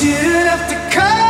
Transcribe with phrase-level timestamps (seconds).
[0.00, 1.29] didn't have to come.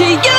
[0.00, 0.29] Yeah.